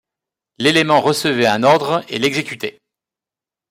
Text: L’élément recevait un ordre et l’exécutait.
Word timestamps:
L’élément 0.57 0.99
recevait 0.99 1.45
un 1.45 1.61
ordre 1.61 2.03
et 2.09 2.17
l’exécutait. 2.17 2.81